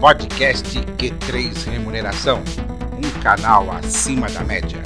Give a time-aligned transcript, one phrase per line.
[0.00, 0.66] Podcast
[0.96, 2.42] Q3 Remuneração,
[2.96, 4.78] um canal acima da média.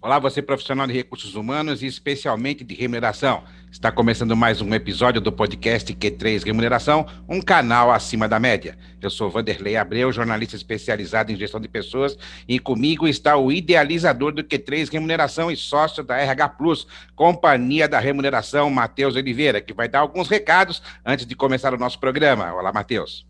[0.00, 3.42] Olá, você profissional de recursos humanos e especialmente de remuneração.
[3.70, 8.76] Está começando mais um episódio do podcast Q3 Remuneração, um canal acima da média.
[9.00, 12.18] Eu sou Vanderlei Abreu, jornalista especializado em gestão de pessoas,
[12.48, 18.00] e comigo está o idealizador do Q3 Remuneração e sócio da RH Plus, Companhia da
[18.00, 22.52] Remuneração, Matheus Oliveira, que vai dar alguns recados antes de começar o nosso programa.
[22.52, 23.24] Olá, Matheus.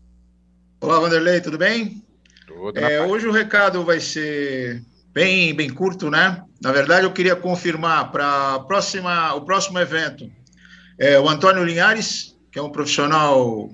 [0.81, 2.03] Olá, Vanderlei, tudo bem?
[2.47, 6.43] Tudo é, hoje o recado vai ser bem, bem curto, né?
[6.59, 10.29] Na verdade, eu queria confirmar para próxima, o próximo evento
[11.01, 13.71] é o Antônio Linhares, que é um profissional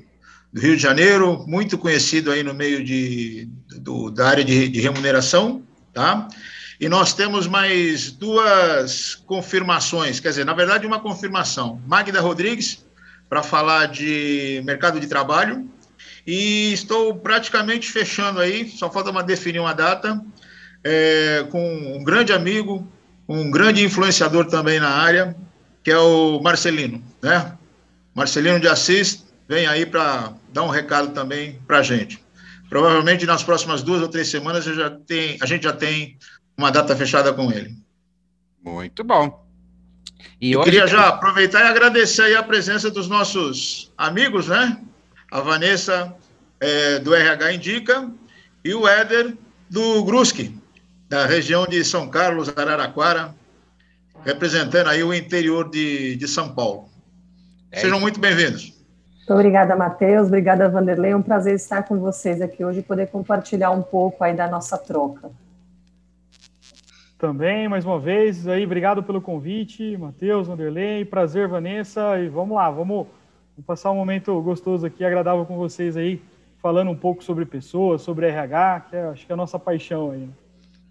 [0.54, 3.49] do Rio de Janeiro, muito conhecido aí no meio de,
[3.81, 5.62] do, da área de, de remuneração,
[5.94, 6.26] tá?
[6.80, 11.82] E nós temos mais duas confirmações, quer dizer, na verdade, uma confirmação.
[11.85, 12.85] Magda Rodrigues,
[13.27, 15.70] para falar de mercado de trabalho,
[16.26, 20.24] e estou praticamente fechando aí, só falta uma definir uma data,
[20.82, 22.87] é, com um grande amigo,
[23.27, 25.35] um grande influenciador também na área,
[25.84, 27.57] que é o Marcelino, né?
[28.13, 32.24] Marcelino de Assis vem aí para dar um recado também para a gente.
[32.70, 36.18] Provavelmente nas próximas duas ou três semanas já tem, a gente já tem
[36.57, 37.76] uma data fechada com ele.
[38.63, 39.46] Muito bom.
[40.41, 44.81] E Eu queria já aproveitar e agradecer a presença dos nossos amigos, né?
[45.31, 46.13] A Vanessa
[46.59, 48.12] é, do RH Indica
[48.63, 49.37] e o Éder
[49.70, 50.57] do Gruski,
[51.07, 53.35] da região de São Carlos, Araraquara,
[54.26, 56.90] representando aí o interior de, de São Paulo.
[57.71, 58.73] É Sejam muito bem-vindos.
[59.18, 60.27] Muito obrigada, Matheus.
[60.27, 61.12] Obrigada, Vanderlei.
[61.12, 64.47] É um prazer estar com vocês aqui hoje e poder compartilhar um pouco aí da
[64.47, 65.29] nossa troca.
[67.18, 71.03] Também, mais uma vez, aí, obrigado pelo convite, Matheus, Vanderlei.
[71.03, 72.18] Prazer, Vanessa.
[72.19, 73.07] E vamos lá, vamos,
[73.56, 76.22] vamos passar um momento gostoso aqui, agradável com vocês aí,
[76.62, 80.12] falando um pouco sobre pessoas, sobre RH, que é, acho que é a nossa paixão
[80.12, 80.30] aí.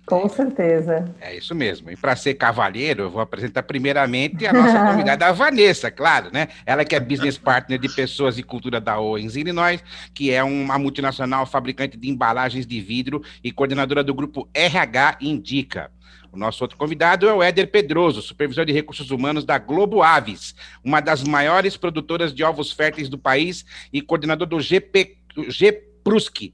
[0.07, 1.13] Com certeza.
[1.21, 1.91] É isso mesmo.
[1.91, 6.47] E para ser cavalheiro, eu vou apresentar primeiramente a nossa convidada, a Vanessa, claro, né?
[6.65, 9.83] Ela que é business partner de pessoas e cultura da Owens Illinois,
[10.15, 15.91] que é uma multinacional fabricante de embalagens de vidro e coordenadora do grupo RH Indica.
[16.33, 20.55] O nosso outro convidado é o Éder Pedroso, supervisor de recursos humanos da Globo Aves,
[20.85, 25.17] uma das maiores produtoras de ovos férteis do país e coordenador do GP,
[25.49, 25.96] GP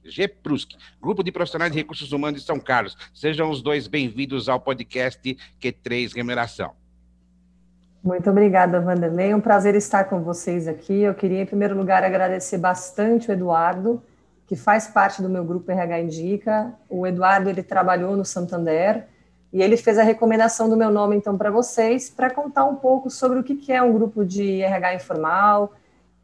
[0.04, 2.96] G Prusky, Grupo de Profissionais de Recursos Humanos de São Carlos.
[3.12, 6.70] Sejam os dois bem-vindos ao podcast Q3 Remuneração.
[8.02, 9.34] Muito obrigada, Vanderlei.
[9.34, 11.02] Um prazer estar com vocês aqui.
[11.02, 14.02] Eu queria, em primeiro lugar, agradecer bastante o Eduardo,
[14.46, 16.72] que faz parte do meu grupo RH Indica.
[16.88, 19.06] O Eduardo, ele trabalhou no Santander
[19.52, 23.10] e ele fez a recomendação do meu nome, então, para vocês, para contar um pouco
[23.10, 25.74] sobre o que é um grupo de RH informal,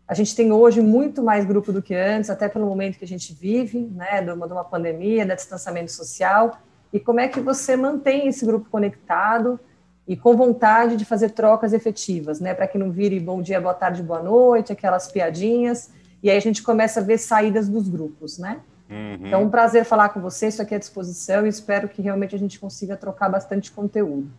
[0.08, 3.08] a gente tem hoje muito mais grupo do que antes, até pelo momento que a
[3.08, 6.58] gente vive, né, de uma, de uma pandemia, da distanciamento social,
[6.90, 9.60] e como é que você mantém esse grupo conectado
[10.06, 13.74] e com vontade de fazer trocas efetivas, né, para que não vire bom dia, boa
[13.74, 15.90] tarde, boa noite, aquelas piadinhas,
[16.22, 18.60] e aí a gente começa a ver saídas dos grupos, né?
[18.88, 19.26] Uhum.
[19.26, 22.34] Então, um prazer falar com você, isso aqui é à disposição e espero que realmente
[22.34, 24.30] a gente consiga trocar bastante conteúdo.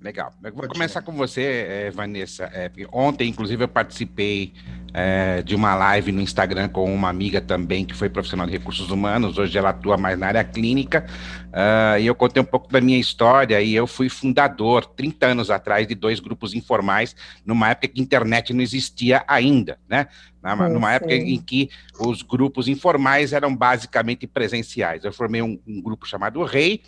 [0.00, 0.32] Legal.
[0.42, 2.44] Eu vou começar com você, é, Vanessa.
[2.54, 4.54] É, ontem, inclusive, eu participei
[4.94, 8.90] é, de uma live no Instagram com uma amiga também que foi profissional de recursos
[8.90, 9.36] humanos.
[9.36, 11.04] Hoje ela atua mais na área clínica.
[11.50, 13.60] Uh, e eu contei um pouco da minha história.
[13.60, 18.02] E eu fui fundador, 30 anos atrás, de dois grupos informais, numa época que a
[18.02, 20.08] internet não existia ainda, né?
[20.70, 21.68] numa época em que
[22.00, 25.04] os grupos informais eram basicamente presenciais.
[25.04, 26.80] Eu formei um, um grupo chamado Rei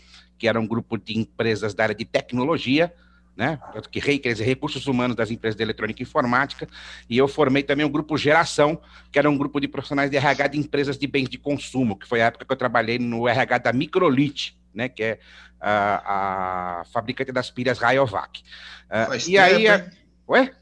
[0.43, 2.93] que era um grupo de empresas da área de tecnologia,
[3.37, 3.61] né?
[3.93, 6.67] Que REI quer dizer Recursos Humanos das Empresas de Eletrônica e Informática,
[7.09, 8.81] e eu formei também um grupo Geração,
[9.13, 12.09] que era um grupo de profissionais de RH de empresas de bens de consumo, que
[12.09, 14.89] foi a época que eu trabalhei no RH da Microlit, né?
[14.89, 15.21] Que é
[15.61, 18.43] a, a fabricante das pilhas Rayovac.
[18.91, 19.89] Uh, e aí, a...
[20.29, 20.53] ué?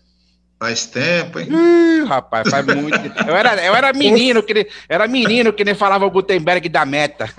[0.60, 1.48] Faz tempo, hein?
[1.50, 3.00] Ih, rapaz, faz muito.
[3.26, 6.84] Eu era, eu era menino, que nem, era menino que nem falava o Gutenberg da
[6.84, 7.30] Meta.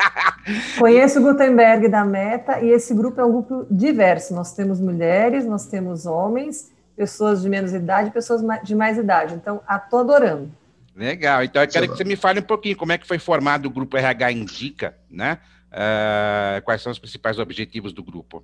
[0.78, 4.34] Conheço o Gutenberg da Meta e esse grupo é um grupo diverso.
[4.34, 9.34] Nós temos mulheres, nós temos homens, pessoas de menos idade, pessoas de mais idade.
[9.34, 10.50] Então, estou adorando.
[10.96, 11.44] Legal.
[11.44, 13.70] Então, eu quero que você me fale um pouquinho como é que foi formado o
[13.70, 15.40] grupo RH Indica, né?
[15.70, 18.42] Uh, quais são os principais objetivos do grupo?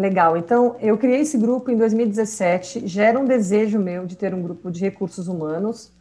[0.00, 0.34] Legal.
[0.34, 2.86] Então, eu criei esse grupo em 2017.
[2.86, 5.92] Já era um desejo meu de ter um grupo de recursos humanos,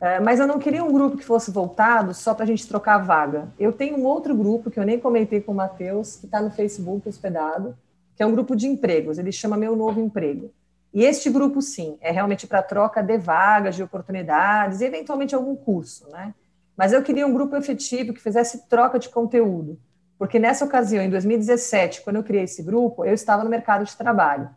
[0.00, 2.98] é, mas eu não queria um grupo que fosse voltado só para a gente trocar
[2.98, 3.46] vaga.
[3.56, 6.50] Eu tenho um outro grupo que eu nem comentei com o Matheus, que está no
[6.50, 7.78] Facebook hospedado,
[8.16, 10.50] que é um grupo de empregos, ele chama Meu Novo Emprego.
[10.92, 15.54] E este grupo, sim, é realmente para troca de vagas, de oportunidades e, eventualmente, algum
[15.54, 16.34] curso, né?
[16.76, 19.78] Mas eu queria um grupo efetivo que fizesse troca de conteúdo,
[20.24, 23.94] porque nessa ocasião, em 2017, quando eu criei esse grupo, eu estava no mercado de
[23.94, 24.48] trabalho.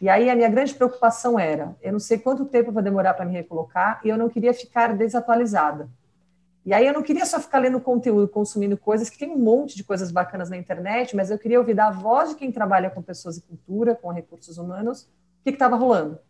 [0.00, 3.24] E aí a minha grande preocupação era, eu não sei quanto tempo vai demorar para
[3.24, 5.88] me recolocar e eu não queria ficar desatualizada.
[6.64, 9.74] E aí eu não queria só ficar lendo conteúdo, consumindo coisas, que tem um monte
[9.74, 13.02] de coisas bacanas na internet, mas eu queria ouvir da voz de quem trabalha com
[13.02, 15.08] pessoas e cultura, com recursos humanos, o
[15.42, 16.20] que estava rolando.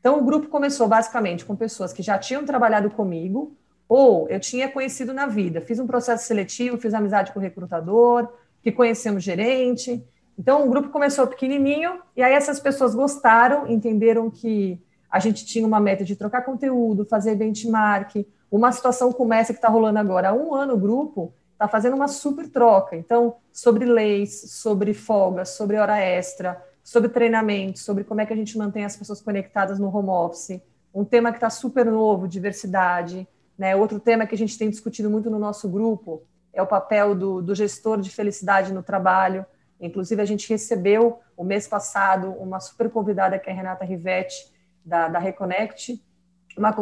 [0.00, 3.54] Então o grupo começou basicamente com pessoas que já tinham trabalhado comigo,
[3.88, 8.28] ou eu tinha conhecido na vida, fiz um processo seletivo, fiz amizade com o recrutador,
[8.62, 10.04] que conhecemos gerente,
[10.38, 14.80] então, o grupo começou pequenininho, e aí essas pessoas gostaram, entenderam que
[15.10, 19.58] a gente tinha uma meta de trocar conteúdo, fazer benchmark, uma situação como essa que
[19.58, 20.28] está rolando agora.
[20.28, 22.94] Há um ano o grupo está fazendo uma super troca.
[22.94, 28.36] Então, sobre leis, sobre folgas, sobre hora extra, sobre treinamento, sobre como é que a
[28.36, 30.62] gente mantém as pessoas conectadas no home office.
[30.94, 33.26] Um tema que está super novo, diversidade.
[33.58, 33.74] Né?
[33.74, 36.22] Outro tema que a gente tem discutido muito no nosso grupo
[36.52, 39.44] é o papel do, do gestor de felicidade no trabalho.
[39.80, 44.52] Inclusive, a gente recebeu, o mês passado, uma super convidada, que é a Renata Rivetti,
[44.84, 46.02] da, da Reconnect,
[46.56, 46.74] uma,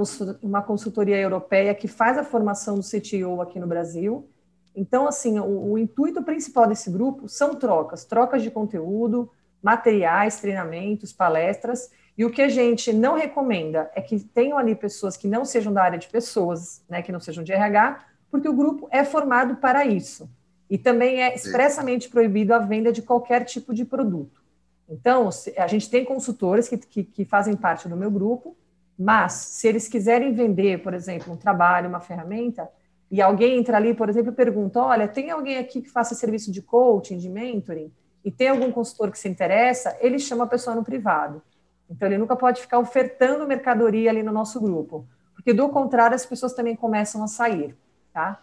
[0.43, 4.29] uma consultoria europeia que faz a formação do CTO aqui no Brasil.
[4.75, 9.31] Então, assim, o, o intuito principal desse grupo são trocas, trocas de conteúdo,
[9.63, 15.17] materiais, treinamentos, palestras, e o que a gente não recomenda é que tenham ali pessoas
[15.17, 18.55] que não sejam da área de pessoas, né, que não sejam de RH, porque o
[18.55, 20.29] grupo é formado para isso.
[20.69, 24.43] E também é expressamente proibido a venda de qualquer tipo de produto.
[24.89, 28.57] Então, a gente tem consultores que, que, que, fazem parte do meu grupo,
[28.99, 32.69] mas se eles quiserem vender, por exemplo, um trabalho, uma ferramenta,
[33.11, 36.51] e alguém entra ali, por exemplo, e pergunta: olha, tem alguém aqui que faça serviço
[36.51, 37.93] de coaching, de mentoring,
[38.25, 41.43] e tem algum consultor que se interessa, ele chama a pessoa no privado.
[41.89, 46.27] Então, ele nunca pode ficar ofertando mercadoria ali no nosso grupo, porque do contrário, as
[46.27, 47.77] pessoas também começam a sair,
[48.13, 48.43] tá?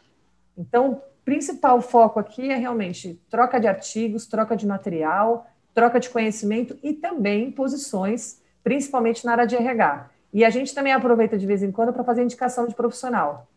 [0.57, 6.78] Então, principal foco aqui é realmente troca de artigos, troca de material, troca de conhecimento
[6.84, 10.10] e também posições, principalmente na área de RH.
[10.31, 13.48] E a gente também aproveita de vez em quando para fazer indicação de profissional.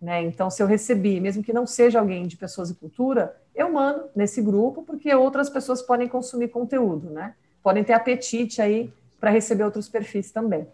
[0.00, 0.22] Né?
[0.22, 4.04] Então, se eu recebi, mesmo que não seja alguém de pessoas e cultura, eu mando
[4.14, 7.34] nesse grupo, porque outras pessoas podem consumir conteúdo, né?
[7.62, 8.92] Podem ter apetite aí
[9.24, 10.68] para receber outros perfis também.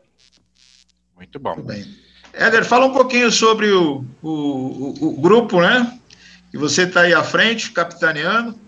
[1.14, 1.54] Muito bom.
[1.54, 1.84] Muito bem.
[2.32, 5.96] Éder, fala um pouquinho sobre o, o, o, o grupo, né?
[6.52, 8.58] E você está aí à frente, capitaneando.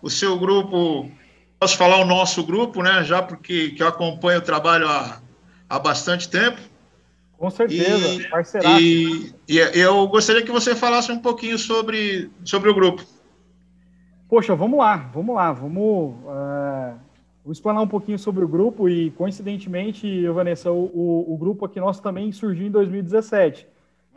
[0.00, 1.10] O seu grupo,
[1.58, 3.02] posso falar o nosso grupo, né?
[3.02, 5.20] Já porque que eu acompanho o trabalho há,
[5.68, 6.60] há bastante tempo.
[7.36, 8.22] Com certeza,
[8.78, 13.04] e, E, e, eu gostaria que você falasse um pouquinho sobre, sobre o grupo.
[14.28, 16.96] Poxa, vamos lá, vamos lá, vamos, uh,
[17.44, 21.80] vou explanar um pouquinho sobre o grupo e, coincidentemente, Vanessa, o, o, o grupo aqui
[21.80, 23.66] nosso também surgiu em 2017.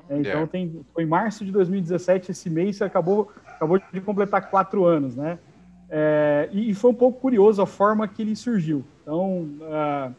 [0.10, 0.48] É, então é.
[0.48, 5.40] tem, foi em março de 2017, esse mês acabou, acabou de completar quatro anos, né?
[5.90, 8.84] É, e, foi um pouco curioso a forma que ele surgiu.
[9.02, 10.16] Então, uh,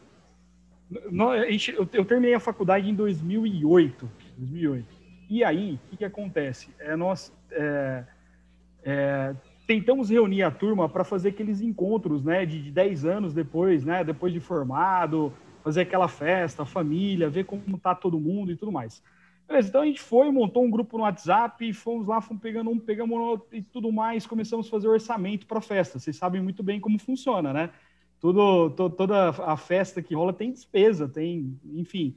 [0.89, 4.85] eu, eu, terminei a faculdade em 2008, 2008.
[5.29, 6.69] E aí, o que, que acontece?
[6.79, 8.03] É, nós é,
[8.83, 9.35] é,
[9.67, 14.01] tentamos reunir a turma para fazer aqueles encontros, né, de, de 10 anos depois, né,
[14.01, 19.03] depois de formado, fazer aquela festa, família, ver como está todo mundo e tudo mais.
[19.45, 22.79] Beleza, então a gente foi, montou um grupo no WhatsApp, fomos lá, fomos pegando um,
[22.79, 25.99] pegamos outro e tudo mais, começamos a fazer orçamento para festa.
[25.99, 27.69] Vocês sabem muito bem como funciona, né?
[28.19, 32.15] Tudo, to, toda a festa que rola tem despesa, tem, enfim.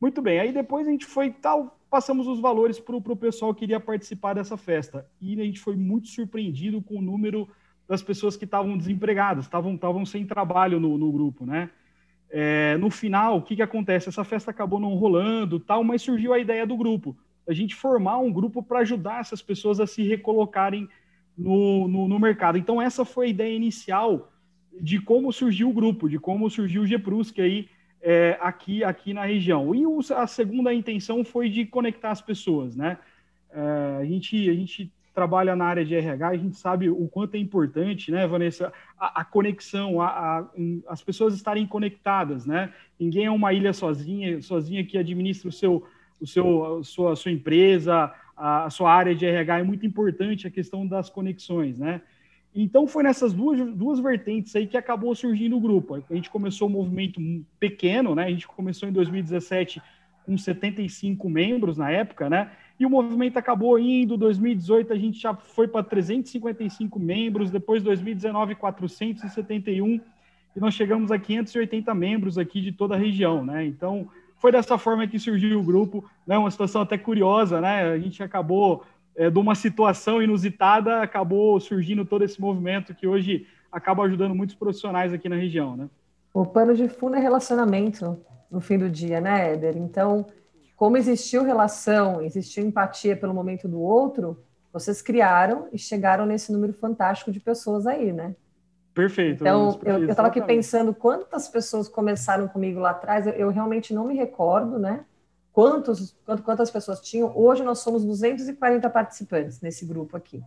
[0.00, 3.64] Muito bem, aí depois a gente foi tal, passamos os valores para o pessoal que
[3.64, 5.06] iria participar dessa festa.
[5.20, 7.48] E a gente foi muito surpreendido com o número
[7.88, 11.70] das pessoas que estavam desempregadas, estavam sem trabalho no, no grupo, né?
[12.28, 14.08] É, no final, o que, que acontece?
[14.08, 17.16] Essa festa acabou não rolando, tal, mas surgiu a ideia do grupo.
[17.48, 20.88] A gente formar um grupo para ajudar essas pessoas a se recolocarem
[21.38, 22.58] no, no, no, mercado.
[22.58, 24.32] Então, essa foi a ideia inicial
[24.80, 27.68] de como surgiu o grupo, de como surgiu o GPRUSC aí,
[28.08, 29.74] é, aqui, aqui na região.
[29.74, 32.98] E o, a segunda intenção foi de conectar as pessoas, né?
[33.50, 37.34] É, a, gente, a gente trabalha na área de RH, a gente sabe o quanto
[37.34, 40.46] é importante, né, Vanessa, a, a conexão, a, a,
[40.88, 42.72] as pessoas estarem conectadas, né?
[43.00, 45.84] Ninguém é uma ilha sozinha, sozinha que administra o seu,
[46.20, 49.58] o seu, a sua, sua empresa, a, sua área de RH.
[49.58, 52.02] É muito importante a questão das conexões, né?
[52.56, 56.02] Então foi nessas duas, duas vertentes aí que acabou surgindo o grupo.
[56.10, 57.20] A gente começou um movimento
[57.60, 58.24] pequeno, né?
[58.24, 59.82] A gente começou em 2017
[60.24, 62.50] com 75 membros na época, né?
[62.80, 68.54] E o movimento acabou indo, 2018 a gente já foi para 355 membros, depois 2019
[68.54, 70.00] 471,
[70.56, 73.66] e nós chegamos a 580 membros aqui de toda a região, né?
[73.66, 74.08] Então,
[74.38, 76.36] foi dessa forma que surgiu o grupo, né?
[76.36, 77.92] Uma situação até curiosa, né?
[77.92, 78.82] A gente acabou
[79.16, 84.54] é, de uma situação inusitada, acabou surgindo todo esse movimento que hoje acaba ajudando muitos
[84.54, 85.88] profissionais aqui na região, né?
[86.32, 88.18] O pano de fundo é relacionamento
[88.50, 89.76] no fim do dia, né, Éder?
[89.76, 90.26] Então,
[90.76, 94.38] como existiu relação, existiu empatia pelo momento do outro,
[94.72, 98.36] vocês criaram e chegaram nesse número fantástico de pessoas aí, né?
[98.92, 99.42] Perfeito.
[99.42, 104.06] Então, eu estava aqui pensando quantas pessoas começaram comigo lá atrás, eu, eu, realmente não
[104.06, 105.04] me recordo, né?
[105.56, 107.32] Quantos, quantas pessoas tinham.
[107.34, 110.42] Hoje nós somos 240 participantes nesse grupo aqui.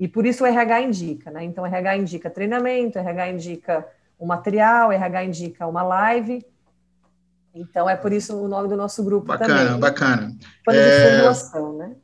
[0.00, 1.44] E por isso o RH indica, né?
[1.44, 3.86] Então, o RH indica treinamento, o RH indica
[4.18, 6.42] o material, o RH indica uma live.
[7.54, 9.78] Então, é por isso o nome do nosso grupo bacana, também.
[9.78, 10.36] Bacana, bacana.
[10.64, 11.10] Plano é...
[11.10, 11.96] formulação, né?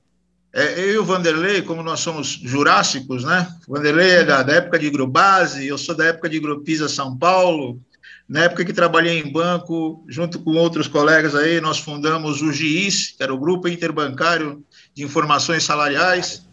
[0.52, 3.48] É, eu e o Vanderlei, como nós somos jurássicos, né?
[3.66, 7.16] O Vanderlei é da, da época de Grubase, eu sou da época de Grupisa São
[7.16, 7.80] Paulo.
[8.28, 13.14] Na época que trabalhei em banco, junto com outros colegas aí, nós fundamos o GIS,
[13.16, 14.64] que era o Grupo Interbancário
[14.94, 16.46] de Informações Salariais.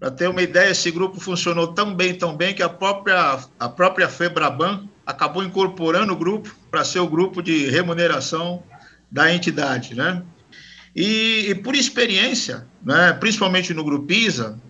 [0.00, 3.68] Para ter uma ideia, esse grupo funcionou tão bem, tão bem, que a própria, a
[3.68, 8.62] própria FEBRABAN acabou incorporando o grupo para ser o grupo de remuneração
[9.10, 10.22] da entidade, né?
[10.96, 14.60] E, e por experiência, né, principalmente no Grupisa,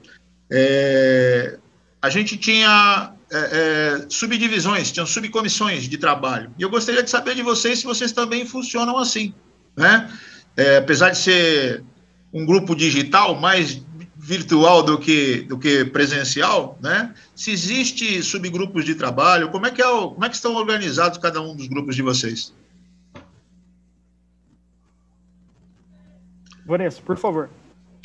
[0.50, 1.58] é,
[2.00, 6.52] a gente tinha é, é, subdivisões, tinham subcomissões de trabalho.
[6.56, 9.34] E eu gostaria de saber de vocês se vocês também funcionam assim.
[9.76, 10.08] Né?
[10.56, 11.82] É, apesar de ser
[12.32, 13.82] um grupo digital, mais
[14.16, 17.12] virtual do que, do que presencial, né?
[17.34, 21.18] Se existe subgrupos de trabalho, como é que é o, como é que estão organizados
[21.18, 22.54] cada um dos grupos de vocês?
[26.64, 27.50] Vanessa, por favor.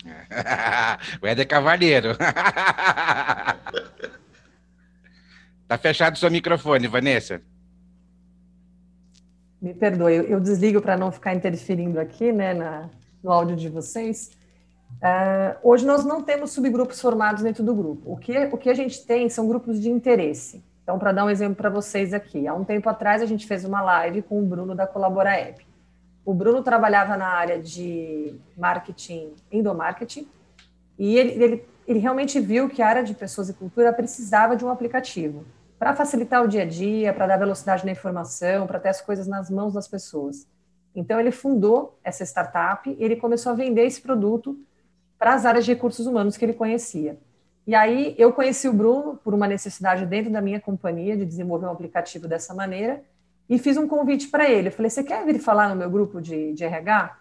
[1.22, 2.18] o Éder Cavalheiro.
[5.70, 7.40] tá fechado o seu microfone, Vanessa.
[9.62, 12.90] Me perdoe, eu desligo para não ficar interferindo aqui, né, na,
[13.22, 14.32] no áudio de vocês.
[14.96, 18.12] Uh, hoje nós não temos subgrupos formados dentro do grupo.
[18.12, 20.64] O que, o que a gente tem são grupos de interesse.
[20.82, 23.64] Então, para dar um exemplo para vocês aqui, há um tempo atrás a gente fez
[23.64, 25.64] uma live com o Bruno da Colabora App.
[26.26, 30.28] O Bruno trabalhava na área de marketing, endomarketing,
[30.98, 34.66] e ele, ele, ele realmente viu que a área de pessoas e cultura precisava de
[34.66, 35.46] um aplicativo
[35.80, 39.28] para facilitar o dia a dia, para dar velocidade na informação, para ter as coisas
[39.28, 40.46] nas mãos das pessoas.
[40.94, 44.60] Então, ele fundou essa startup e ele começou a vender esse produto
[45.18, 47.18] para as áreas de recursos humanos que ele conhecia.
[47.66, 51.68] E aí, eu conheci o Bruno por uma necessidade dentro da minha companhia de desenvolver
[51.68, 53.02] um aplicativo dessa maneira,
[53.50, 54.68] e fiz um convite para ele.
[54.68, 57.18] Eu falei: você quer vir falar no meu grupo de, de RH?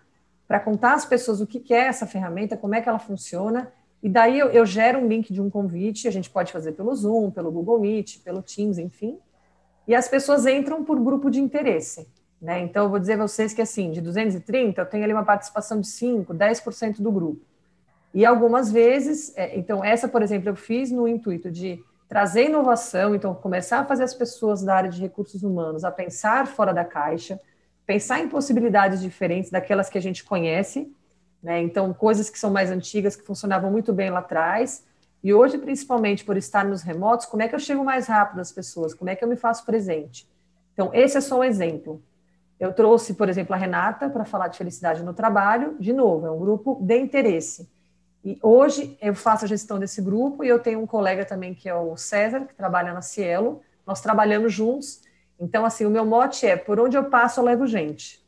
[0.46, 3.72] Para contar às pessoas o que, que é essa ferramenta, como é que ela funciona.
[4.02, 6.94] E daí eu, eu, gero um link de um convite, a gente pode fazer pelo
[6.94, 9.18] Zoom, pelo Google Meet, pelo Teams, enfim.
[9.86, 12.06] E as pessoas entram por grupo de interesse.
[12.40, 12.60] Né?
[12.60, 15.80] Então, eu vou dizer a vocês que, assim, de 230, eu tenho ali uma participação
[15.80, 17.40] de 5%, 10% do grupo.
[18.14, 23.14] E algumas vezes, é, então, essa, por exemplo, eu fiz no intuito de trazer inovação,
[23.14, 26.84] então começar a fazer as pessoas da área de recursos humanos a pensar fora da
[26.84, 27.38] caixa,
[27.86, 30.90] pensar em possibilidades diferentes daquelas que a gente conhece,
[31.42, 31.60] né?
[31.62, 34.84] Então, coisas que são mais antigas, que funcionavam muito bem lá atrás,
[35.22, 38.52] e hoje, principalmente por estar nos remotos, como é que eu chego mais rápido às
[38.52, 38.94] pessoas?
[38.94, 40.28] Como é que eu me faço presente?
[40.72, 42.00] Então, esse é só um exemplo.
[42.58, 45.76] Eu trouxe, por exemplo, a Renata para falar de felicidade no trabalho.
[45.78, 47.68] De novo, é um grupo de interesse.
[48.24, 51.68] E hoje eu faço a gestão desse grupo e eu tenho um colega também que
[51.68, 53.60] é o César, que trabalha na Cielo.
[53.86, 55.00] Nós trabalhamos juntos.
[55.38, 58.20] Então, assim, o meu mote é: por onde eu passo, eu levo gente.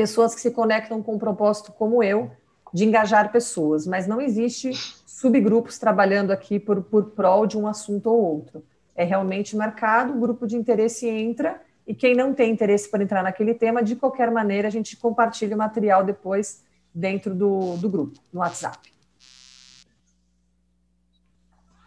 [0.00, 2.30] Pessoas que se conectam com um propósito como eu,
[2.72, 4.72] de engajar pessoas, mas não existe
[5.04, 8.64] subgrupos trabalhando aqui por, por prol de um assunto ou outro.
[8.96, 13.22] É realmente marcado, o grupo de interesse entra, e quem não tem interesse por entrar
[13.22, 16.64] naquele tema, de qualquer maneira, a gente compartilha o material depois
[16.94, 18.90] dentro do, do grupo, no WhatsApp.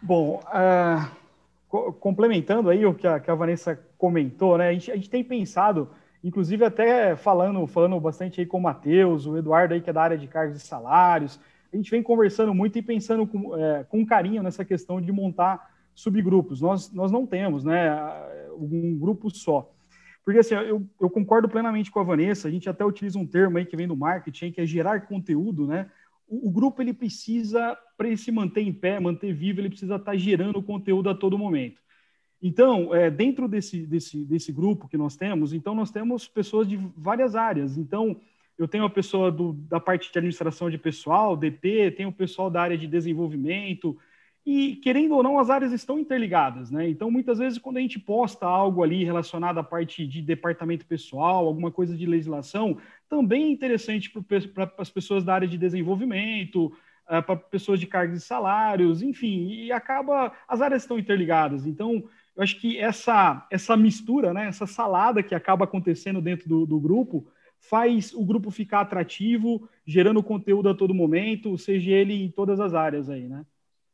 [0.00, 1.10] Bom, uh,
[1.68, 4.68] co complementando aí o que a, que a, Vanessa comentou, né?
[4.68, 5.90] A gente, a gente, tem pensado,
[6.24, 10.02] inclusive até falando, falando bastante aí com o Matheus, o Eduardo aí que é da
[10.02, 11.38] área de cargos e salários,
[11.72, 15.70] a gente vem conversando muito e pensando com, é, com carinho nessa questão de montar
[15.94, 16.60] subgrupos.
[16.60, 17.90] Nós, nós não temos, né,
[18.56, 19.70] um grupo só.
[20.24, 23.58] Porque assim, eu, eu concordo plenamente com a Vanessa, a gente até utiliza um termo
[23.58, 25.90] aí que vem do marketing, que é gerar conteúdo, né?
[26.28, 29.96] o, o grupo ele precisa, para ele se manter em pé, manter vivo, ele precisa
[29.96, 31.80] estar tá gerando conteúdo a todo momento.
[32.46, 36.76] Então, é, dentro desse, desse, desse grupo que nós temos, então nós temos pessoas de
[36.94, 37.78] várias áreas.
[37.78, 38.20] Então,
[38.58, 42.50] eu tenho a pessoa do, da parte de administração de pessoal, DP, tenho o pessoal
[42.50, 43.96] da área de desenvolvimento,
[44.46, 46.86] E, querendo ou não, as áreas estão interligadas, né?
[46.86, 51.46] Então, muitas vezes, quando a gente posta algo ali relacionado à parte de departamento pessoal,
[51.46, 52.76] alguma coisa de legislação,
[53.08, 56.66] também é interessante para as pessoas da área de desenvolvimento,
[57.08, 60.30] uh, para pessoas de cargos e salários, enfim, e acaba.
[60.46, 61.66] As áreas estão interligadas.
[61.66, 62.04] Então,
[62.36, 66.80] eu acho que essa, essa mistura, né, essa salada que acaba acontecendo dentro do, do
[66.80, 67.26] grupo,
[67.60, 72.74] faz o grupo ficar atrativo, gerando conteúdo a todo momento, seja ele em todas as
[72.74, 73.44] áreas aí, né?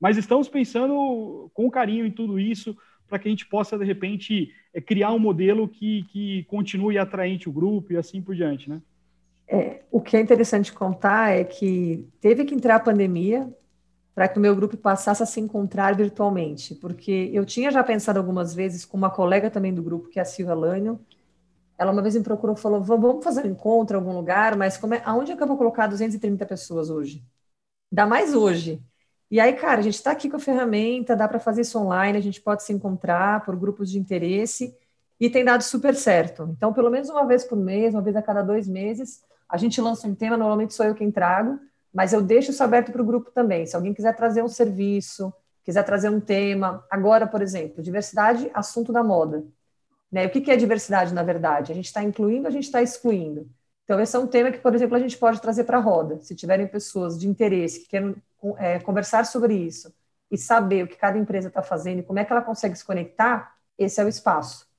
[0.00, 4.52] Mas estamos pensando com carinho em tudo isso para que a gente possa, de repente,
[4.72, 8.80] é, criar um modelo que, que continue atraente o grupo e assim por diante, né?
[9.46, 13.52] É, o que é interessante contar é que teve que entrar a pandemia
[14.14, 18.18] para que o meu grupo passasse a se encontrar virtualmente, porque eu tinha já pensado
[18.18, 21.00] algumas vezes com uma colega também do grupo, que é a Silvia Lânio,
[21.78, 24.76] ela uma vez me procurou e falou, vamos fazer um encontro em algum lugar, mas
[24.76, 27.24] como é, aonde é que eu vou colocar 230 pessoas hoje?
[27.90, 28.82] Dá mais hoje.
[29.30, 32.18] E aí, cara, a gente está aqui com a ferramenta, dá para fazer isso online,
[32.18, 34.76] a gente pode se encontrar por grupos de interesse
[35.18, 36.48] e tem dado super certo.
[36.56, 39.80] Então, pelo menos uma vez por mês, uma vez a cada dois meses, a gente
[39.80, 41.58] lança um tema, normalmente sou eu quem trago,
[41.92, 43.66] mas eu deixo isso aberto para o grupo também.
[43.66, 45.32] Se alguém quiser trazer um serviço,
[45.64, 49.44] quiser trazer um tema, agora, por exemplo, diversidade, assunto da moda.
[50.10, 50.26] Né?
[50.26, 51.72] O que é diversidade, na verdade?
[51.72, 53.48] A gente está incluindo, a gente está excluindo.
[53.84, 56.20] Então, esse é um tema que, por exemplo, a gente pode trazer para a roda.
[56.20, 58.14] Se tiverem pessoas de interesse que querem
[58.58, 59.92] é, conversar sobre isso
[60.30, 62.84] e saber o que cada empresa está fazendo e como é que ela consegue se
[62.84, 64.69] conectar, esse é o espaço.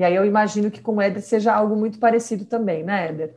[0.00, 3.34] E aí eu imagino que com o Éder seja algo muito parecido também, né, Éder?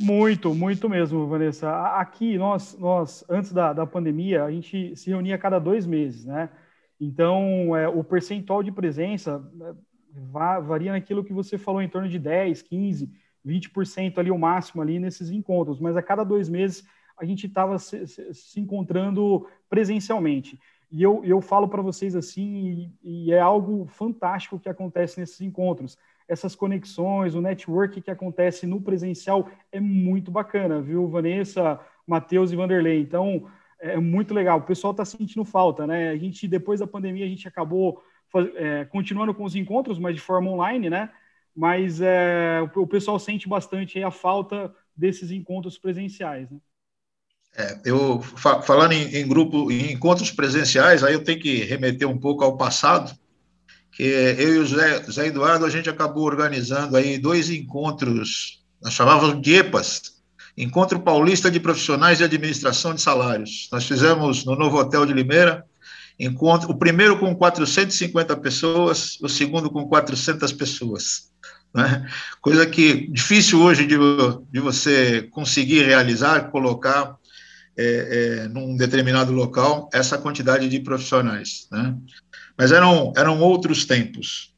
[0.00, 1.70] Muito, muito mesmo, Vanessa.
[1.98, 6.24] Aqui, nós, nós antes da, da pandemia, a gente se reunia a cada dois meses,
[6.24, 6.48] né?
[6.98, 12.18] Então, é, o percentual de presença é, varia naquilo que você falou, em torno de
[12.18, 13.12] 10, 15,
[13.46, 15.78] 20% ali, o máximo ali nesses encontros.
[15.78, 16.86] Mas a cada dois meses
[17.18, 20.58] a gente estava se, se, encontrando presencialmente.
[20.90, 25.40] E eu, eu falo para vocês assim, e, e, é algo fantástico que acontece nesses
[25.40, 25.98] encontros.
[26.26, 32.56] Essas conexões, o network que acontece no presencial é muito bacana, viu, Vanessa, Matheus e
[32.56, 33.00] Vanderlei?
[33.00, 33.46] Então,
[33.78, 34.58] é muito legal.
[34.58, 36.10] O pessoal está sentindo falta, né?
[36.10, 38.02] A gente, depois da pandemia, a gente acabou
[38.56, 41.10] é, continuando com os encontros, mas de forma online, né?
[41.54, 46.58] Mas é, o, pessoal sente bastante a falta desses encontros presenciais, né?
[47.56, 52.08] É, eu fa falando em, em, grupo, em encontros presenciais, aí eu tenho que remeter
[52.08, 53.12] um pouco ao passado,
[53.92, 58.92] que eu e o Zé, Zé Eduardo a gente acabou organizando aí dois encontros, nós
[58.92, 60.18] chamávamos de EPAs,
[60.58, 63.68] Encontro Paulista de Profissionais de Administração de Salários.
[63.70, 65.64] Nós fizemos no novo hotel de Limeira,
[66.18, 71.30] encontro, o primeiro com 450 pessoas, o segundo com 400 pessoas.
[71.72, 72.04] Né?
[72.40, 73.96] Coisa que difícil hoje de,
[74.50, 77.16] de você conseguir realizar, colocar
[77.78, 81.68] é, é, num determinado local essa quantidade de profissionais.
[81.70, 81.94] Né?
[82.56, 84.52] Mas eram, eram outros tempos.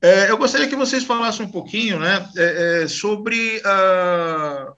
[0.00, 4.72] É, eu gostaria que vocês falassem um pouquinho né, é, é, sobre uh,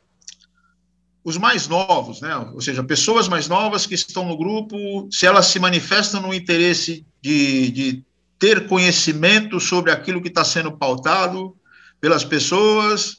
[1.22, 2.36] os mais novos, né?
[2.36, 7.06] ou seja, pessoas mais novas que estão no grupo, se elas se manifestam no interesse
[7.22, 8.04] de, de
[8.38, 11.56] ter conhecimento sobre aquilo que está sendo pautado
[12.00, 13.12] pelas pessoas,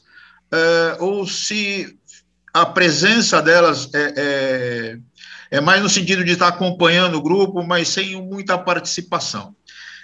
[0.53, 1.97] uh, ou se
[2.55, 4.97] a presença delas é, é,
[5.57, 9.53] é, mais no sentido de estar acompanhando o grupo, mas sem muita participação.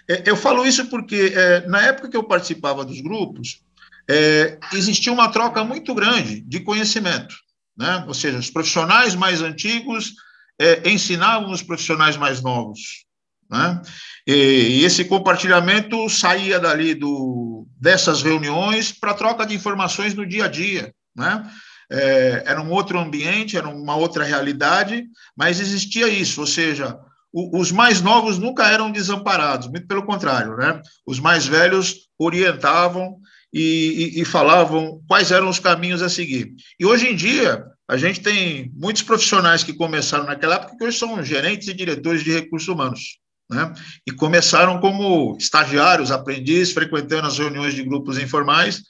[0.06, 3.62] É, eu falo isso porque, é, na época que eu participava dos grupos,
[4.10, 7.34] é, existia uma troca muito grande de conhecimento,
[7.78, 8.04] né?
[8.06, 10.14] ou seja, os profissionais mais antigos
[10.60, 13.06] é, ensinavam os profissionais mais novos.
[13.50, 13.82] Né?
[14.28, 20.46] E, e esse compartilhamento saía dali do, dessas reuniões para troca de informações no dia
[20.46, 20.94] a dia.
[21.16, 21.50] Né?
[21.92, 26.98] É, era um outro ambiente, era uma outra realidade, mas existia isso, ou seja,
[27.34, 30.82] o, os mais novos nunca eram desamparados, muito pelo contrário, né?
[31.06, 33.18] Os mais velhos orientavam
[33.54, 36.54] e, e, e falavam quais eram os caminhos a seguir.
[36.80, 40.98] E hoje em dia, a gente tem muitos profissionais que começaram naquela época que hoje
[40.98, 43.20] são gerentes e diretores de recursos humanos.
[43.50, 43.74] Né?
[44.08, 48.82] E começaram como estagiários, aprendizes, frequentando as reuniões de grupos informais,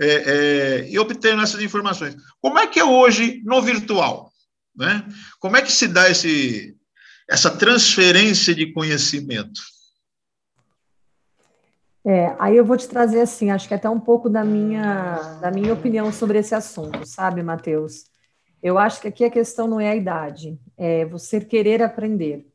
[0.00, 2.16] é, é, e obtendo essas informações.
[2.40, 4.32] Como é que é hoje no virtual?
[4.76, 5.06] Né?
[5.38, 6.76] Como é que se dá esse,
[7.28, 9.60] essa transferência de conhecimento?
[12.06, 15.50] É, aí eu vou te trazer assim, acho que até um pouco da minha, da
[15.50, 18.04] minha opinião sobre esse assunto, sabe, Matheus?
[18.62, 22.46] Eu acho que aqui a questão não é a idade, é você querer aprender.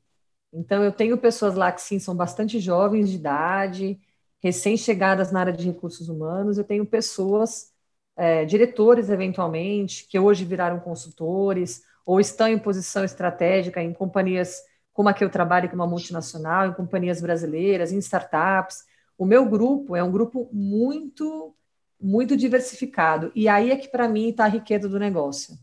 [0.54, 4.00] Então, eu tenho pessoas lá que sim, são bastante jovens de idade,
[4.42, 7.72] recém-chegadas na área de recursos humanos, eu tenho pessoas,
[8.16, 14.62] é, diretores eventualmente, que hoje viraram consultores ou estão em posição estratégica em companhias
[14.94, 18.84] como a que eu trabalho, que é uma multinacional, em companhias brasileiras, em startups.
[19.18, 21.56] O meu grupo é um grupo muito,
[22.02, 23.32] muito diversificado.
[23.34, 25.58] E aí é que, para mim, está a riqueza do negócio.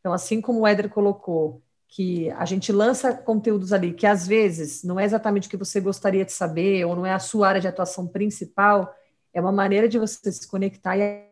[0.00, 1.62] Então, assim como o Éder colocou,
[1.94, 5.78] que a gente lança conteúdos ali que às vezes não é exatamente o que você
[5.78, 8.94] gostaria de saber, ou não é a sua área de atuação principal,
[9.30, 11.28] é uma maneira de você se conectar e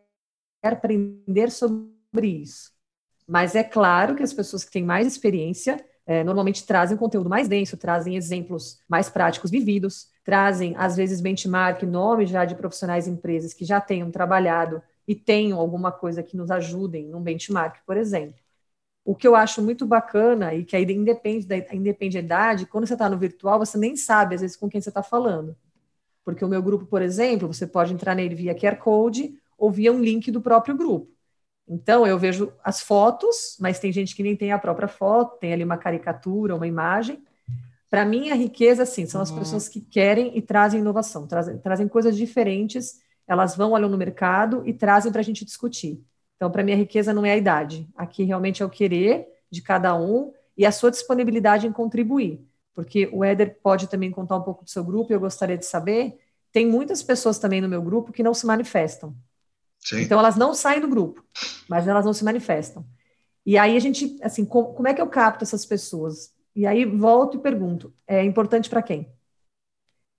[0.61, 2.71] aprender sobre isso.
[3.27, 7.47] Mas é claro que as pessoas que têm mais experiência é, normalmente trazem conteúdo mais
[7.47, 13.09] denso, trazem exemplos mais práticos vividos, trazem, às vezes, benchmark, nome já de profissionais e
[13.09, 17.97] empresas que já tenham trabalhado e tenham alguma coisa que nos ajudem num benchmark, por
[17.97, 18.40] exemplo.
[19.03, 22.85] O que eu acho muito bacana e que aí independe da independe da idade, quando
[22.85, 25.55] você está no virtual, você nem sabe, às vezes, com quem você está falando.
[26.23, 29.91] Porque o meu grupo, por exemplo, você pode entrar nele via QR Code ou via
[29.91, 31.09] um link do próprio grupo.
[31.67, 35.53] Então, eu vejo as fotos, mas tem gente que nem tem a própria foto, tem
[35.53, 37.23] ali uma caricatura, uma imagem.
[37.89, 39.39] Para mim, a riqueza, sim, são as uhum.
[39.39, 44.63] pessoas que querem e trazem inovação, trazem, trazem coisas diferentes, elas vão, olham no mercado
[44.65, 46.03] e trazem para a gente discutir.
[46.41, 47.87] Então, para mim, a riqueza não é a idade.
[47.95, 52.43] Aqui realmente é o querer de cada um e a sua disponibilidade em contribuir.
[52.73, 55.67] Porque o Éder pode também contar um pouco do seu grupo, e eu gostaria de
[55.67, 56.17] saber.
[56.51, 59.15] Tem muitas pessoas também no meu grupo que não se manifestam.
[59.77, 60.01] Sim.
[60.01, 61.23] Então elas não saem do grupo,
[61.69, 62.83] mas elas não se manifestam.
[63.45, 66.33] E aí a gente, assim, como, como é que eu capto essas pessoas?
[66.55, 69.13] E aí volto e pergunto: é importante para quem?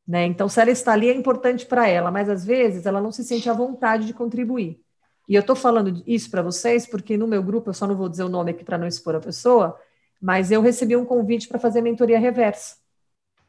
[0.06, 0.26] Né?
[0.26, 3.24] Então, se ela está ali, é importante para ela, mas às vezes ela não se
[3.24, 4.80] sente à vontade de contribuir.
[5.28, 8.08] E eu estou falando isso para vocês porque no meu grupo, eu só não vou
[8.08, 9.78] dizer o nome aqui para não expor a pessoa,
[10.20, 12.76] mas eu recebi um convite para fazer mentoria reversa.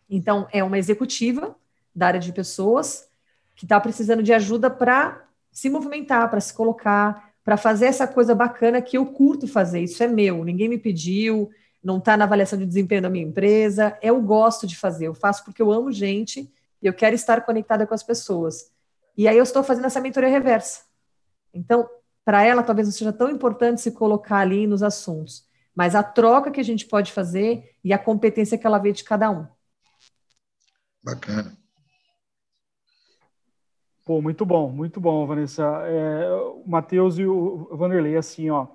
[0.10, 1.56] Então, é uma executiva
[1.96, 3.08] da área de pessoas
[3.56, 8.34] que está precisando de ajuda para se movimentar, para se colocar, para fazer essa coisa
[8.34, 9.82] bacana que eu curto fazer.
[9.82, 11.52] Isso é meu, ninguém me pediu,
[11.84, 13.98] não está na avaliação de desempenho da minha empresa.
[14.02, 17.86] Eu gosto de fazer, eu faço porque eu amo gente e eu quero estar conectada
[17.86, 18.72] com as pessoas.
[19.16, 20.82] E aí eu estou fazendo essa mentoria reversa.
[21.54, 21.88] Então,
[22.26, 26.52] para ela, talvez não seja tão importante se colocar ali nos assuntos, mas a troca
[26.52, 29.46] que a gente pode fazer e a competência que ela vê de cada um.
[31.04, 31.58] Bacana.
[34.06, 35.64] Pô, muito bom, muito bom, Vanessa.
[35.86, 38.68] É, o Matheus e o Vanderlei, assim, ó.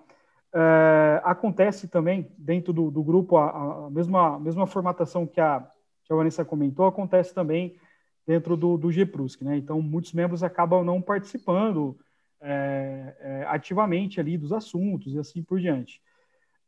[0.55, 5.61] É, acontece também dentro do, do grupo a, a, mesma, a mesma formatação que a,
[6.05, 7.79] que a Vanessa comentou, acontece também
[8.27, 9.57] dentro do, do GPRUSC, né?
[9.59, 11.99] Então, muitos membros acabam não participando
[12.41, 16.01] é, é, ativamente ali dos assuntos e assim por diante.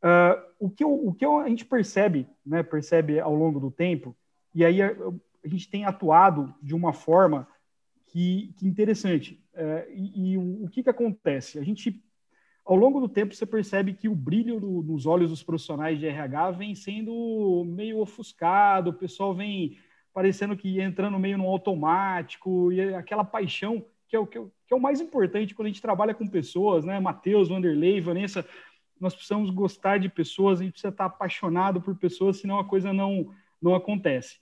[0.03, 4.17] Uh, o que, eu, o que a gente percebe, né, percebe ao longo do tempo,
[4.53, 4.89] e aí a,
[5.43, 7.47] a gente tem atuado de uma forma
[8.07, 9.41] que, que interessante.
[9.53, 11.59] É, e, e o, o, que, que acontece?
[11.59, 12.03] A gente,
[12.65, 16.07] ao longo do tempo, você percebe que o brilho no, nos olhos dos profissionais de
[16.07, 19.77] RH vem sendo meio ofuscado, o pessoal vem
[20.13, 24.73] parecendo que entrando meio no automático, e aquela paixão que é o, que é, que
[24.73, 26.99] é o mais importante quando a gente trabalha com pessoas, né?
[26.99, 28.45] Matheus, Vanderlei, Vanessa,
[28.99, 32.91] nós precisamos gostar de pessoas, a gente precisa estar apaixonado por pessoas, senão a coisa
[32.91, 34.37] não, não acontece.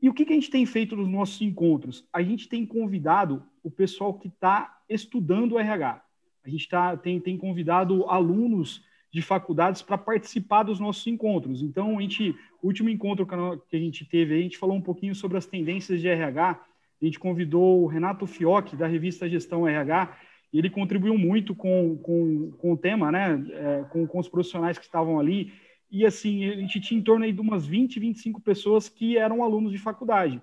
[0.00, 2.06] E o que, que a gente tem feito nos nossos encontros?
[2.12, 6.04] A gente tem convidado o pessoal que está estudando o RH.
[6.44, 11.62] A gente tá, tem, tem convidado alunos de faculdades para participar dos nossos encontros.
[11.62, 15.14] Então, a gente, o último encontro que a gente teve, a gente falou um pouquinho
[15.14, 16.62] sobre as tendências de RH.
[17.04, 20.16] A gente convidou o Renato Fiocchi, da revista Gestão RH,
[20.52, 23.44] e ele contribuiu muito com, com, com o tema, né?
[23.50, 25.52] É, com, com os profissionais que estavam ali
[25.94, 29.44] e assim, a gente tinha em torno aí de umas 20, 25 pessoas que eram
[29.44, 30.42] alunos de faculdade.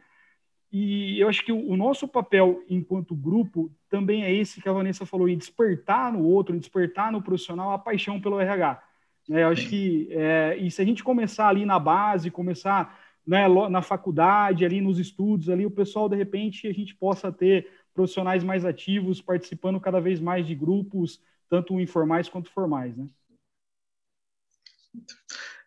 [0.71, 5.05] E eu acho que o, nosso papel enquanto grupo também é esse que a Vanessa
[5.05, 8.81] falou, em despertar no outro, em despertar no profissional a paixão pelo RH.
[9.29, 13.47] É, eu acho que, é, e se a gente começar ali na base, começar né,
[13.69, 18.43] na faculdade, ali nos estudos, ali o pessoal, de repente, a gente possa ter profissionais
[18.43, 23.07] mais ativos, participando cada vez mais de grupos, tanto informais quanto formais, né?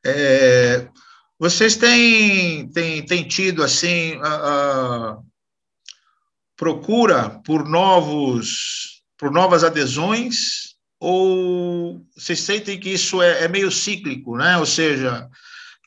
[0.04, 0.88] É,
[1.38, 4.34] vocês têm, têm, têm tido assim a,
[5.12, 5.18] a
[6.56, 14.36] procura por novos por novas adesões ou vocês sentem que isso é, é meio cíclico,
[14.36, 14.56] né?
[14.58, 15.28] Ou seja,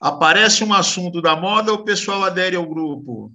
[0.01, 3.31] aparece um assunto da moda, o pessoal adere ao grupo.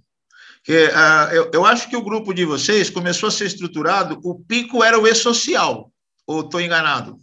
[0.65, 4.39] Que, uh, eu, eu acho que o grupo de vocês começou a ser estruturado, o
[4.39, 5.91] pico era o e-social,
[6.27, 7.19] ou estou enganado?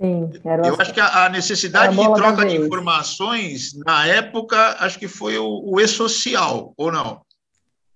[0.00, 5.08] Sim, era Eu acho que a, necessidade de troca de informações, na época, acho que
[5.08, 7.22] foi o, o e-social, ou não?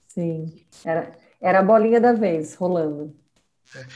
[0.08, 3.14] Sim, era, era a bolinha da vez rolando.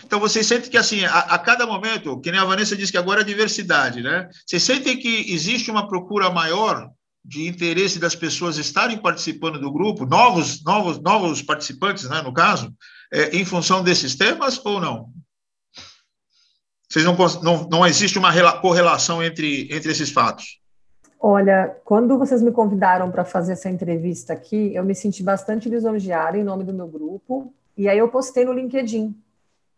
[0.04, 2.98] Então, vocês sentem que, assim, a, a, cada momento, que nem a Vanessa disse que
[2.98, 4.28] agora é diversidade, né?
[4.46, 6.90] Vocês sentem que existe uma procura maior
[7.24, 12.72] de interesse das pessoas estarem participando do grupo, novos, novos, novos participantes, né, no caso,
[13.12, 15.10] é, em função desses temas ou não?
[16.88, 20.58] Vocês não, não, não existe uma correlação entre, entre esses fatos?
[21.20, 26.38] Olha, quando vocês me convidaram para fazer essa entrevista aqui, eu me senti bastante lisonjeada
[26.38, 29.14] em nome do meu grupo, e aí eu postei no LinkedIn.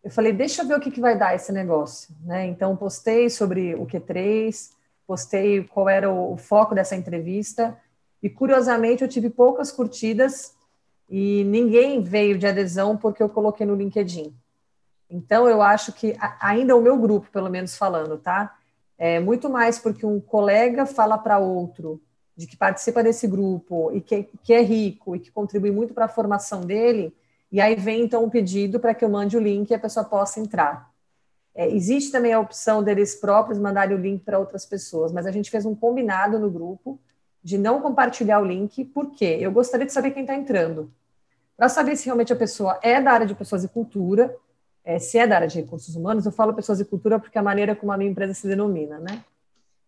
[0.03, 2.13] Eu falei, deixa eu ver o que, que vai dar esse negócio.
[2.23, 2.47] Né?
[2.47, 4.71] Então, postei sobre o Q3,
[5.05, 7.77] postei qual era o, o foco dessa entrevista,
[8.21, 10.55] e curiosamente eu tive poucas curtidas
[11.09, 14.33] e ninguém veio de adesão porque eu coloquei no LinkedIn.
[15.09, 18.55] Então, eu acho que ainda o meu grupo, pelo menos falando, tá?
[18.97, 22.01] É muito mais porque um colega fala para outro
[22.35, 26.05] de que participa desse grupo e que, que é rico e que contribui muito para
[26.05, 27.13] a formação dele,
[27.51, 30.05] e aí vem então um pedido para que eu mande o link e a pessoa
[30.05, 30.89] possa entrar.
[31.53, 35.31] É, existe também a opção deles próprios mandarem o link para outras pessoas, mas a
[35.31, 36.99] gente fez um combinado no grupo
[37.43, 40.91] de não compartilhar o link, porque eu gostaria de saber quem está entrando.
[41.57, 44.33] Para saber se realmente a pessoa é da área de pessoas e cultura,
[44.83, 47.41] é, se é da área de recursos humanos, eu falo pessoas e cultura porque é
[47.41, 49.23] a maneira como a minha empresa se denomina, né?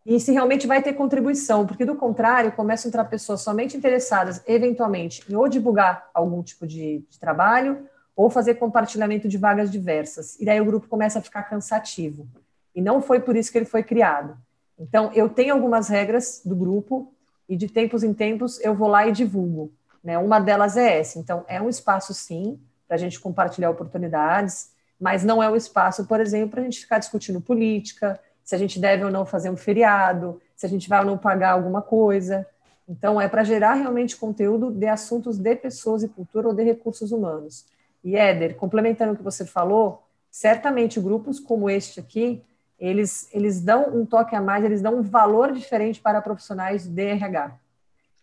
[0.05, 4.41] E se realmente vai ter contribuição, porque do contrário, começam a entrar pessoas somente interessadas,
[4.45, 10.39] eventualmente, em ou divulgar algum tipo de, de trabalho, ou fazer compartilhamento de vagas diversas.
[10.39, 12.27] E daí o grupo começa a ficar cansativo.
[12.75, 14.37] E não foi por isso que ele foi criado.
[14.77, 17.13] Então, eu tenho algumas regras do grupo,
[17.47, 19.71] e de tempos em tempos eu vou lá e divulgo.
[20.03, 20.17] Né?
[20.17, 21.19] Uma delas é essa.
[21.19, 26.05] Então, é um espaço, sim, para a gente compartilhar oportunidades, mas não é um espaço,
[26.05, 29.49] por exemplo, para a gente ficar discutindo política, se a gente deve ou não fazer
[29.49, 32.45] um feriado, se a gente vai ou não pagar alguma coisa.
[32.87, 37.11] Então, é para gerar realmente conteúdo de assuntos de pessoas e cultura ou de recursos
[37.11, 37.65] humanos.
[38.03, 42.43] E, Éder, complementando o que você falou, certamente grupos como este aqui,
[42.77, 47.01] eles, eles dão um toque a mais, eles dão um valor diferente para profissionais de
[47.01, 47.55] RH.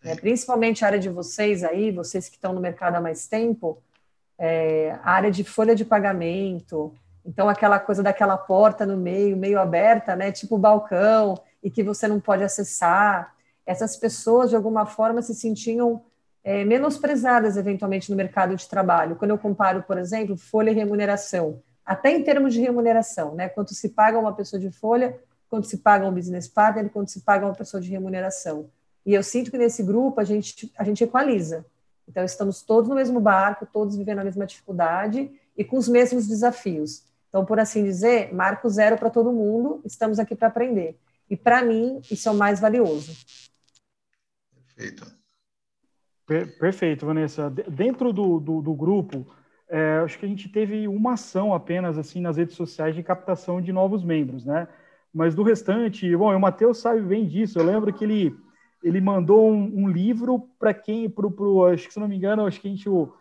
[0.03, 3.81] É, principalmente a área de vocês aí, vocês que estão no mercado há mais tempo,
[4.37, 6.93] é, a área de folha de pagamento,
[7.25, 12.07] então aquela coisa daquela porta no meio, meio aberta, né, tipo balcão, e que você
[12.07, 13.35] não pode acessar.
[13.65, 16.01] Essas pessoas, de alguma forma, se sentiam
[16.43, 19.15] é, menosprezadas, eventualmente, no mercado de trabalho.
[19.15, 23.73] Quando eu comparo, por exemplo, folha e remuneração, até em termos de remuneração, né, quanto
[23.73, 27.45] se paga uma pessoa de folha, quanto se paga um business partner, quanto se paga
[27.45, 28.69] uma pessoa de remuneração.
[29.05, 31.65] E eu sinto que nesse grupo a gente, a gente equaliza.
[32.07, 36.27] Então, estamos todos no mesmo barco, todos vivendo a mesma dificuldade e com os mesmos
[36.27, 37.03] desafios.
[37.31, 40.99] Então, por assim dizer, marco zero para todo mundo, estamos aqui para aprender.
[41.29, 43.15] E para mim, isso é o mais valioso.
[44.75, 45.05] Perfeito.
[46.27, 47.49] Per perfeito, Vanessa.
[47.49, 49.25] Dentro do, do, do grupo,
[49.69, 53.61] é, acho que a gente teve uma ação apenas assim nas redes sociais de captação
[53.61, 54.67] de novos membros, né?
[55.13, 57.57] Mas do restante, bom, o Matheus sabe bem disso.
[57.57, 58.37] Eu lembro que ele
[58.83, 62.45] ele mandou um, um livro para quem, pro, pro, acho que se não me engano,
[62.45, 63.13] acho que a gente, o,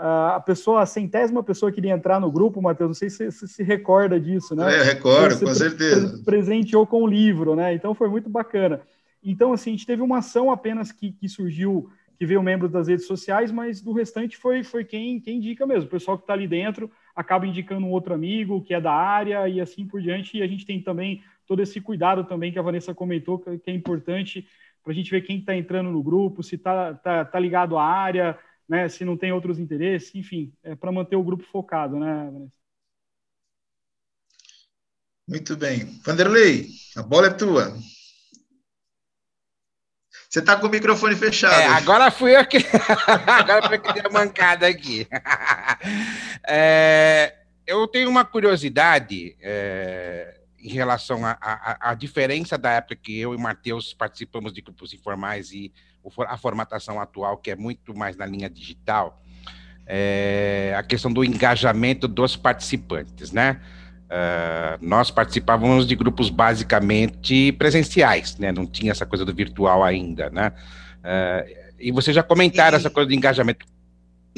[0.00, 3.48] a pessoa, a centésima pessoa que iria entrar no grupo, Matheus, não sei se você
[3.48, 4.78] se recorda disso, né?
[4.78, 6.22] É, recordo, com certeza.
[6.24, 7.74] Presenteou com o livro, né?
[7.74, 8.80] Então foi muito bacana.
[9.22, 12.86] Então, assim, a gente teve uma ação apenas que, que surgiu, que veio membros das
[12.86, 15.86] redes sociais, mas do restante foi, foi quem, quem indica mesmo.
[15.86, 19.48] O pessoal que está ali dentro acaba indicando um outro amigo que é da área
[19.48, 20.38] e assim por diante.
[20.38, 23.74] E a gente tem também todo esse cuidado também que a Vanessa comentou, que é
[23.74, 24.46] importante
[24.84, 27.84] para a gente ver quem está entrando no grupo, se está tá, tá ligado à
[27.84, 32.30] área, né, se não tem outros interesses, enfim, é para manter o grupo focado, né,
[32.30, 32.58] Vanessa?
[35.26, 35.84] Muito bem.
[36.04, 37.76] Vanderlei, a bola é tua.
[40.28, 41.54] Você está com o microfone fechado.
[41.54, 42.58] É, agora fui eu que.
[43.26, 45.06] agora eu que dei a mancada aqui.
[46.50, 49.36] É, eu tenho uma curiosidade.
[49.40, 55.52] É, em relação à diferença da época que eu e Matheus participamos de grupos informais
[55.52, 55.72] e
[56.26, 59.22] a formatação atual, que é muito mais na linha digital,
[59.86, 63.60] é a questão do engajamento dos participantes, né?
[64.08, 68.52] Uh, nós participávamos de grupos basicamente presenciais, né?
[68.52, 70.52] Não tinha essa coisa do virtual ainda, né?
[70.98, 73.66] Uh, e vocês já comentaram e, essa coisa de engajamento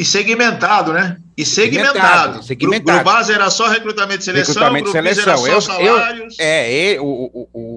[0.01, 1.19] e segmentado, né?
[1.37, 2.43] E segmentado.
[2.43, 2.85] Segmentado.
[2.85, 5.47] Grupo base era só recrutamento e seleção, recrutamento e seleção.
[5.47, 6.39] Era só eu, salários.
[6.39, 7.70] Eu, é, eu, o, o,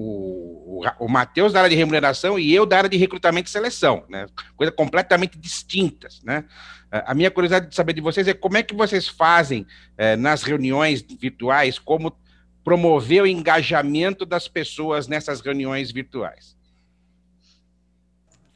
[0.99, 4.25] o, Matheus da área de remuneração e eu da área de recrutamento e seleção, né?
[4.55, 6.45] Coisas completamente distintas, né?
[6.91, 9.65] A minha curiosidade de saber de vocês é como é que vocês fazem
[9.97, 12.15] é, nas reuniões virtuais, como
[12.63, 16.55] promover o engajamento das pessoas nessas reuniões virtuais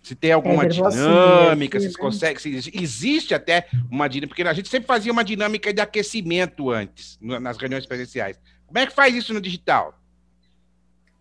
[0.07, 1.93] se tem alguma é, dinâmica, se né?
[1.99, 6.71] consegue, se existe até uma dinâmica, porque a gente sempre fazia uma dinâmica de aquecimento
[6.71, 8.39] antes, nas reuniões presenciais.
[8.65, 9.99] Como é que faz isso no digital?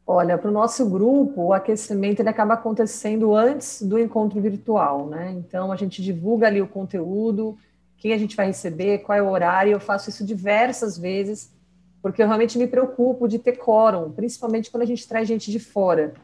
[0.09, 5.33] Olha, para o nosso grupo, o aquecimento ele acaba acontecendo antes do encontro virtual, né?
[5.33, 7.59] Então a gente divulga ali o conteúdo,
[7.97, 9.73] quem a gente vai receber, qual é o horário.
[9.73, 11.53] Eu faço isso diversas vezes,
[12.01, 15.59] porque eu realmente me preocupo de ter quórum, principalmente quando a gente traz gente de
[15.59, 16.15] fora.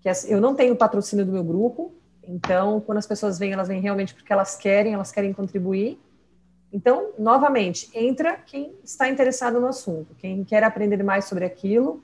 [0.00, 1.94] Que eu não tenho patrocínio do meu grupo,
[2.26, 5.96] então quando as pessoas vêm, elas vêm realmente porque elas querem, elas querem contribuir.
[6.72, 12.02] Então, novamente, entra quem está interessado no assunto, quem quer aprender mais sobre aquilo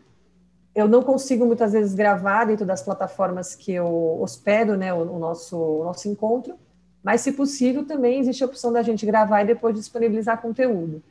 [0.74, 5.18] eu não consigo muitas vezes gravar dentro das plataformas que eu hospedo, né, o, o,
[5.18, 6.56] nosso, o nosso encontro,
[7.02, 11.02] mas se possível também existe a opção da gente gravar e depois disponibilizar conteúdo.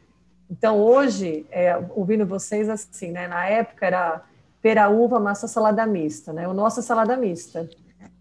[0.50, 4.22] Então hoje, é, ouvindo vocês assim, né, na época era
[4.62, 7.70] pera uva massa salada mista, né, o nosso é salada mista.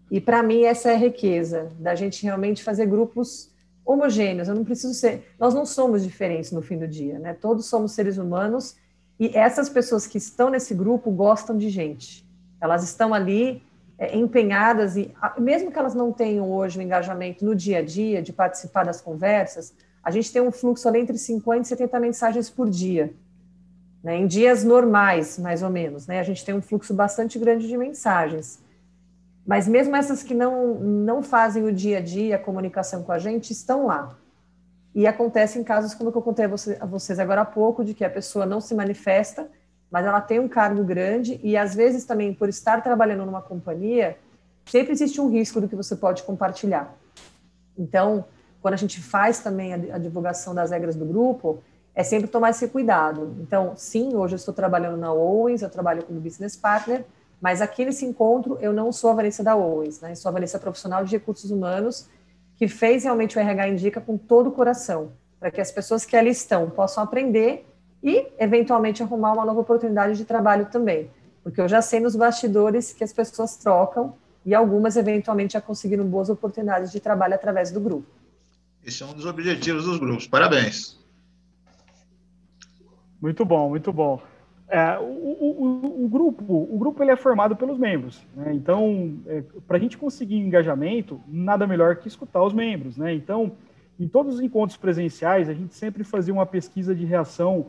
[0.09, 3.51] E para mim essa é a riqueza da gente realmente fazer grupos
[3.85, 4.47] homogêneos.
[4.47, 7.33] Eu não preciso ser, nós não somos diferentes no fim do dia, né?
[7.33, 8.75] Todos somos seres humanos
[9.19, 12.25] e essas pessoas que estão nesse grupo gostam de gente.
[12.59, 13.61] Elas estão ali
[13.97, 18.21] é, empenhadas e, mesmo que elas não tenham hoje o engajamento no dia a dia
[18.21, 19.73] de participar das conversas,
[20.03, 23.13] a gente tem um fluxo ali entre 50 e 70 mensagens por dia.
[24.03, 24.17] Né?
[24.17, 26.19] Em dias normais, mais ou menos, né?
[26.19, 28.61] a gente tem um fluxo bastante grande de mensagens.
[29.45, 33.19] Mas mesmo essas que não, não fazem o dia a dia, a comunicação com a
[33.19, 34.17] gente, estão lá.
[34.95, 37.83] E acontece em casos como que eu contei a, você, a vocês agora há pouco,
[37.83, 39.49] de que a pessoa não se manifesta,
[39.89, 44.17] mas ela tem um cargo grande e às vezes também por estar trabalhando numa companhia,
[44.65, 46.95] sempre existe um risco do que você pode compartilhar.
[47.77, 48.25] Então,
[48.61, 51.61] quando a gente faz também a, a divulgação das regras do grupo,
[51.95, 53.35] é sempre tomar esse cuidado.
[53.39, 57.03] Então, sim, hoje eu estou trabalhando na Owens, eu trabalho como business partner,
[57.41, 60.11] mas aqui nesse encontro eu não sou a Vanessa da Owens, né?
[60.11, 62.07] Eu sou a Vanessa profissional de recursos humanos
[62.63, 66.15] que fez realmente o RH Indica com todo o coração, para que as pessoas que
[66.15, 67.67] ali estão possam aprender
[68.01, 71.11] e, eventualmente, arrumar uma nova oportunidade de trabalho também.
[71.43, 76.05] Porque eu já sei nos bastidores que as pessoas trocam e algumas, eventualmente, já conseguiram
[76.05, 78.07] boas oportunidades de trabalho através do grupo.
[78.81, 80.25] Esse é um dos objetivos dos grupos.
[80.25, 80.97] Parabéns.
[83.21, 84.21] Muito bom, muito bom.
[84.73, 88.55] É, o, o, o, grupo, o grupo ele é formado pelos membros, né?
[88.55, 93.13] Então, é, para a gente conseguir engajamento, nada melhor que escutar os membros, né?
[93.13, 93.51] Então,
[93.99, 97.67] em todos os encontros presenciais, a gente sempre fazia uma pesquisa de reação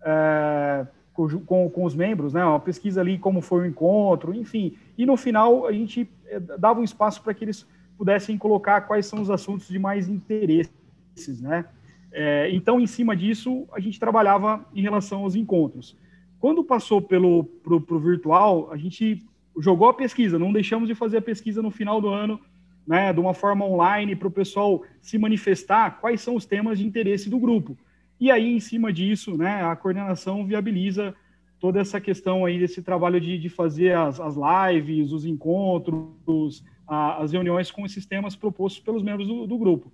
[0.00, 2.44] é, com, com, os membros, né?
[2.44, 4.76] Uma pesquisa ali como foi o encontro, enfim.
[4.96, 7.66] E no final a gente é, dava um espaço para que eles
[7.98, 11.64] pudessem colocar quais são os assuntos de mais interesses, né?
[12.12, 15.96] É, então, em cima disso, a gente trabalhava em relação aos encontros.
[16.44, 19.24] Quando passou pelo pro, pro virtual, a gente
[19.58, 22.38] jogou a pesquisa, não deixamos de fazer a pesquisa no final do ano,
[22.86, 26.86] né, de uma forma online, para o pessoal se manifestar quais são os temas de
[26.86, 27.78] interesse do grupo.
[28.20, 31.14] E aí, em cima disso, né, a coordenação viabiliza
[31.58, 37.22] toda essa questão aí desse trabalho de, de fazer as, as lives, os encontros, a,
[37.22, 39.90] as reuniões com esses temas propostos pelos membros do, do grupo.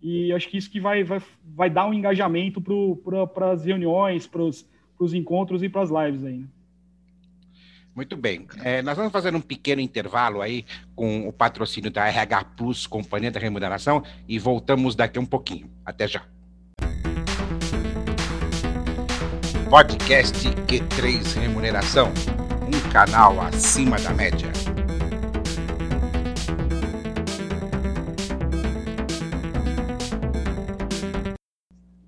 [0.00, 1.20] E acho que isso que vai, vai,
[1.54, 2.62] vai dar um engajamento
[3.28, 4.71] para as reuniões, para os
[5.02, 6.38] para os encontros e para as lives aí.
[6.38, 6.46] Né?
[7.94, 8.46] Muito bem.
[8.62, 13.30] É, nós vamos fazer um pequeno intervalo aí com o patrocínio da RH Plus, Companhia
[13.30, 15.68] da Remuneração, e voltamos daqui um pouquinho.
[15.84, 16.22] Até já.
[19.68, 22.12] Podcast Q3 Remuneração,
[22.66, 24.71] um canal acima da média.